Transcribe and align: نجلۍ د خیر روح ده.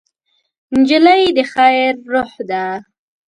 نجلۍ 0.77 1.23
د 1.35 1.39
خیر 1.53 1.93
روح 2.11 2.31
ده. 2.49 2.65